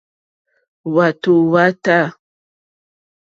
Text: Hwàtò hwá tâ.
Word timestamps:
Hwàtò 0.93 1.31
hwá 1.49 1.63
tâ. 1.83 1.97